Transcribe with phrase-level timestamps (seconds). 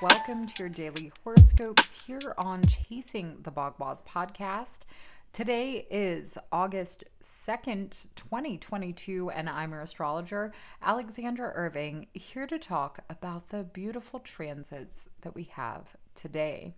[0.00, 4.82] Welcome to your daily horoscopes here on Chasing the Bagua podcast.
[5.32, 13.48] Today is August 2nd, 2022, and I'm your astrologer, Alexandra Irving, here to talk about
[13.48, 16.74] the beautiful transits that we have today.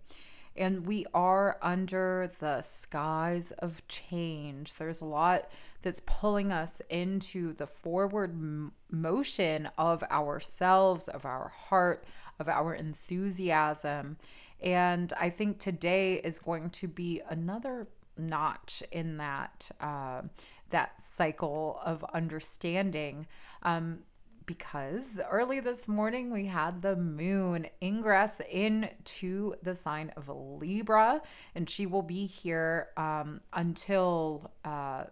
[0.57, 4.75] And we are under the skies of change.
[4.75, 5.49] There's a lot
[5.81, 12.03] that's pulling us into the forward m- motion of ourselves, of our heart,
[12.41, 14.17] of our enthusiasm.
[14.59, 20.21] And I think today is going to be another notch in that uh,
[20.69, 23.27] that cycle of understanding.
[23.63, 23.99] Um,
[24.45, 31.21] because early this morning we had the moon ingress into the sign of Libra,
[31.55, 35.05] and she will be here um, until uh,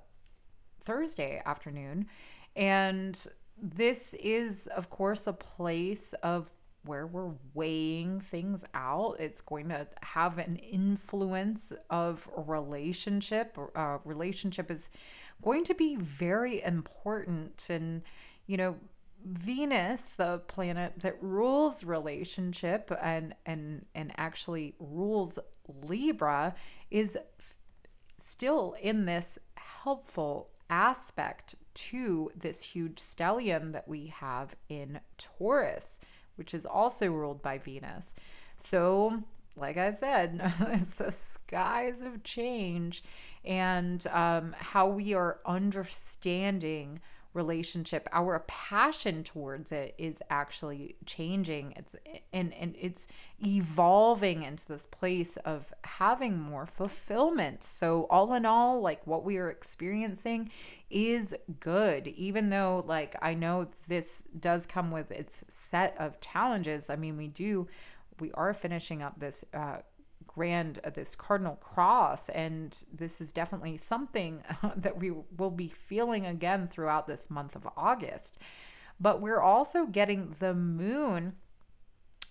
[0.81, 2.07] Thursday afternoon.
[2.55, 3.23] And
[3.61, 6.51] this is, of course, a place of
[6.85, 9.17] where we're weighing things out.
[9.19, 13.57] It's going to have an influence of relationship.
[13.75, 14.89] Uh, relationship is
[15.43, 17.67] going to be very important.
[17.69, 18.03] And,
[18.47, 18.75] you know,
[19.25, 25.37] Venus, the planet that rules relationship and and and actually rules
[25.83, 26.55] Libra,
[26.89, 27.55] is f-
[28.17, 35.99] still in this helpful aspect to this huge stellium that we have in Taurus
[36.39, 38.15] which is also ruled by Venus.
[38.57, 39.21] So,
[39.55, 40.39] like I said,
[40.71, 43.03] it's the skies of change
[43.45, 47.01] and um, how we are understanding
[47.33, 51.73] relationship our passion towards it is actually changing.
[51.75, 51.95] It's
[52.33, 53.07] and and it's
[53.45, 57.61] evolving into this place of having more fulfillment.
[57.63, 60.49] So all in all like what we are experiencing
[60.89, 62.07] is good.
[62.07, 66.89] Even though like i know this does come with its set of challenges.
[66.89, 67.67] I mean we do
[68.19, 69.77] we are finishing up this uh,
[70.39, 74.41] grand uh, this cardinal cross and this is definitely something
[74.77, 78.37] that we will be feeling again throughout this month of august
[79.01, 81.33] but we're also getting the moon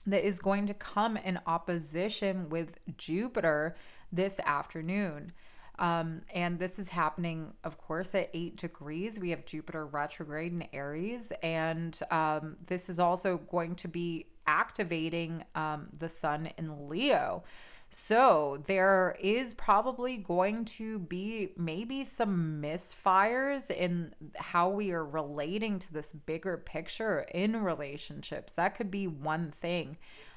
[0.06, 3.76] that is going to come in opposition with jupiter
[4.10, 5.30] this afternoon
[5.78, 9.20] um, and this is happening, of course, at eight degrees.
[9.20, 11.32] We have Jupiter retrograde in Aries.
[11.40, 17.44] And um, this is also going to be activating um, the sun in Leo.
[17.90, 25.78] So there is probably going to be maybe some misfires in how we are relating
[25.78, 28.54] to this bigger picture in relationships.
[28.56, 29.96] That could be one thing.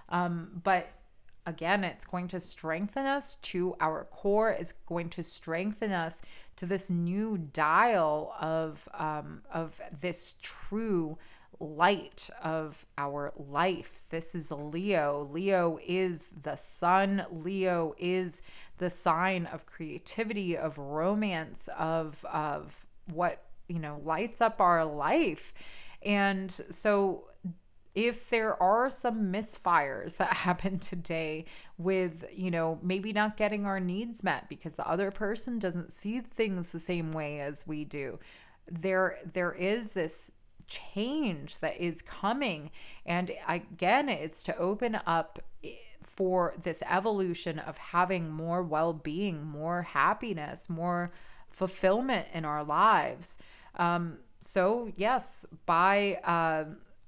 [0.10, 0.88] Um, but
[1.46, 4.52] again, it's going to strengthen us to our core.
[4.52, 6.22] It's going to strengthen us
[6.58, 11.18] to this new dial of um, of this true
[11.62, 14.04] light of our life.
[14.10, 15.30] This is Leo.
[15.32, 17.26] Leo is the sun.
[17.32, 18.42] Leo is
[18.78, 25.54] the sign of creativity, of romance, of of what, you know, lights up our life.
[26.04, 27.26] And so
[27.94, 31.46] if there are some misfires that happen today
[31.78, 36.22] with, you know, maybe not getting our needs met because the other person doesn't see
[36.22, 38.20] things the same way as we do,
[38.70, 40.32] there there is this
[40.72, 42.72] change that is coming.
[43.06, 45.40] And again, it's to open up
[46.04, 51.10] for this evolution of having more well being, more happiness, more
[51.50, 53.38] fulfillment in our lives.
[53.76, 56.66] Um, so, yes, by uh,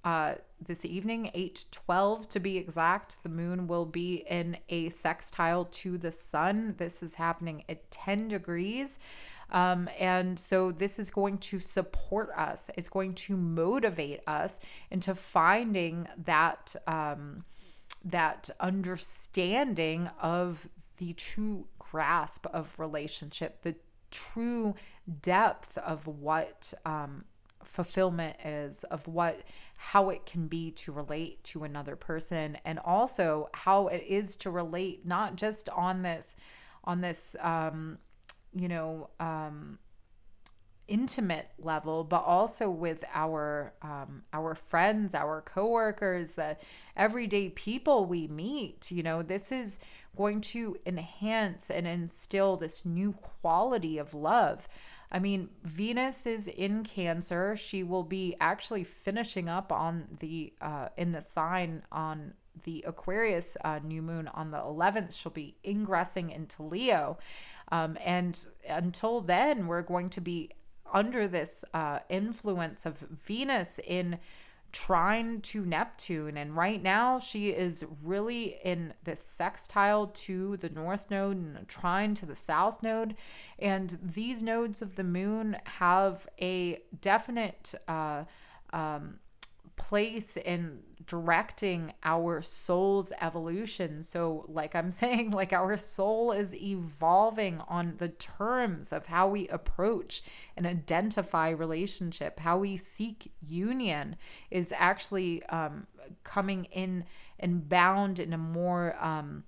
[0.08, 0.36] uh,
[0.66, 5.98] this evening, 8 12 to be exact, the moon will be in a sextile to
[5.98, 6.76] the sun.
[6.78, 9.00] This is happening at 10 degrees.
[9.54, 14.60] Um, and so this is going to support us, it's going to motivate us
[14.92, 16.76] into finding that.
[16.88, 17.46] Um,
[18.06, 23.76] that understanding of the true grasp of relationship, the
[24.12, 24.76] true
[25.22, 27.24] depth of what um,
[27.64, 29.42] fulfillment is, of what
[29.76, 34.52] how it can be to relate to another person, and also how it is to
[34.52, 36.36] relate not just on this
[36.84, 37.98] on this um,
[38.56, 39.80] you know, um,
[40.88, 46.58] intimate level, but also with our um, our friends, our coworkers, the
[46.96, 48.92] everyday people we meet.
[48.92, 49.80] You know, this is
[50.16, 54.68] going to enhance and instill this new quality of love.
[55.12, 57.56] I mean, Venus is in Cancer.
[57.56, 62.34] She will be actually finishing up on the uh, in the sign on
[62.64, 65.20] the Aquarius uh, new moon on the 11th.
[65.20, 67.18] She'll be ingressing into Leo.
[67.74, 68.40] Um, and
[68.70, 70.52] until then, we're going to be
[70.94, 74.20] under this uh, influence of Venus in
[74.72, 76.38] trine to Neptune.
[76.38, 82.14] And right now, she is really in this sextile to the north node and trine
[82.16, 83.16] to the south node.
[83.58, 88.26] And these nodes of the moon have a definite uh,
[88.72, 89.20] um,
[89.76, 94.04] place in directing our soul's evolution.
[94.04, 99.48] So, like I'm saying, like our soul is evolving on the terms of how we
[99.50, 100.24] approach
[100.56, 104.16] and identify relationship, how we seek union
[104.52, 105.88] is actually um,
[106.24, 107.06] coming in
[107.40, 109.44] and bound in a more um,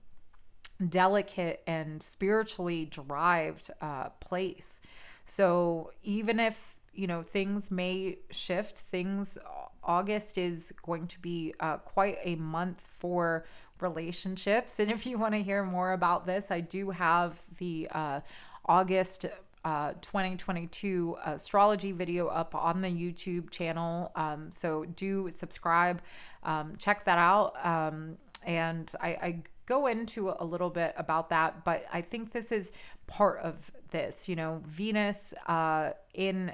[0.89, 4.80] delicate and spiritually derived uh, place.
[5.25, 9.38] So, even if you know things may shift things
[9.86, 13.46] August is going to be uh, quite a month for
[13.80, 14.80] relationships.
[14.80, 18.20] And if you want to hear more about this, I do have the uh,
[18.66, 19.26] August
[19.64, 24.12] uh, 2022 astrology video up on the YouTube channel.
[24.16, 26.02] Um, so do subscribe,
[26.44, 27.54] um, check that out.
[27.66, 32.52] Um, and I, I, go into a little bit about that, but I think this
[32.52, 32.72] is
[33.08, 34.30] part of this.
[34.30, 36.54] You know, Venus uh, in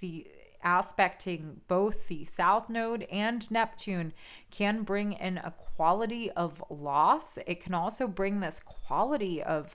[0.00, 0.26] the
[0.62, 4.12] aspecting both the South Node and Neptune
[4.50, 7.38] can bring in a quality of loss.
[7.46, 9.74] It can also bring this quality of,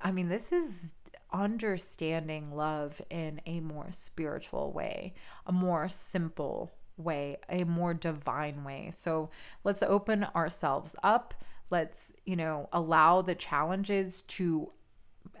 [0.00, 0.94] I mean, this is
[1.32, 5.14] understanding love in a more spiritual way,
[5.46, 8.90] a more simple way, a more divine way.
[8.92, 9.30] So
[9.64, 11.34] let's open ourselves up.
[11.70, 14.72] Let's, you know, allow the challenges to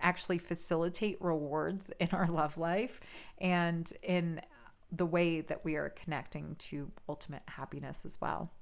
[0.00, 3.00] actually facilitate rewards in our love life
[3.38, 4.40] and in
[4.92, 8.52] the way that we are connecting to ultimate happiness as well.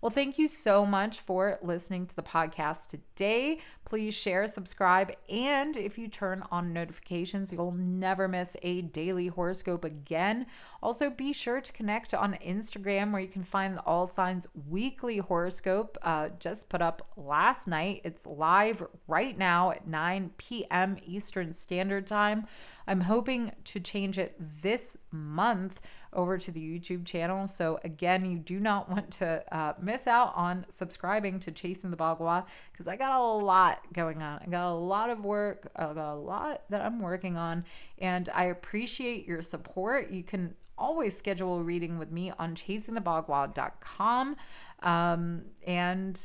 [0.00, 3.60] Well, thank you so much for listening to the podcast today.
[3.84, 9.84] Please share, subscribe, and if you turn on notifications, you'll never miss a daily horoscope
[9.84, 10.46] again.
[10.82, 15.18] Also, be sure to connect on Instagram where you can find the All Signs weekly
[15.18, 18.00] horoscope uh, just put up last night.
[18.04, 20.96] It's live right now at 9 p.m.
[21.04, 22.46] Eastern Standard Time.
[22.86, 25.80] I'm hoping to change it this month
[26.12, 27.46] over to the YouTube channel.
[27.46, 31.96] So, again, you do not want to uh, miss out on subscribing to Chasing the
[31.96, 34.40] Bagua because I got a lot going on.
[34.44, 37.64] I got a lot of work, I got a lot that I'm working on,
[37.98, 40.10] and I appreciate your support.
[40.10, 44.36] You can always schedule a reading with me on chasingthebagua.com.
[44.82, 46.20] Um, and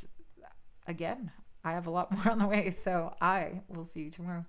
[0.88, 1.32] again,
[1.64, 4.46] I have a lot more on the way, so I will see you tomorrow.